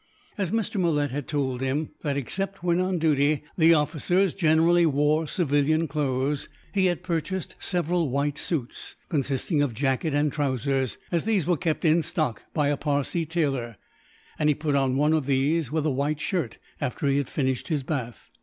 As 0.35 0.51
Mr. 0.51 0.79
Malet 0.81 1.11
had 1.11 1.27
told 1.27 1.61
him 1.61 1.91
that, 2.01 2.17
except 2.17 2.63
when 2.63 2.79
on 2.79 2.97
duty, 2.97 3.43
the 3.55 3.75
officers 3.75 4.33
generally 4.33 4.83
wore 4.83 5.27
civilian 5.27 5.87
clothes, 5.87 6.49
he 6.73 6.87
had 6.87 7.03
purchased 7.03 7.55
several 7.59 8.09
white 8.09 8.35
suits, 8.39 8.95
consisting 9.09 9.61
of 9.61 9.75
jacket 9.75 10.15
and 10.15 10.31
trousers, 10.33 10.97
as 11.11 11.25
these 11.25 11.45
were 11.45 11.55
kept 11.55 11.85
in 11.85 12.01
stock 12.01 12.41
by 12.51 12.69
a 12.69 12.77
Parsee 12.77 13.25
tailor; 13.29 13.77
and 14.39 14.49
he 14.49 14.55
put 14.55 14.73
on 14.73 14.95
one 14.95 15.13
of 15.13 15.27
these, 15.27 15.71
with 15.71 15.85
a 15.85 15.91
white 15.91 16.19
shirt, 16.19 16.57
after 16.81 17.05
he 17.05 17.17
had 17.19 17.29
finished 17.29 17.67
his 17.67 17.83
bath. 17.83 18.31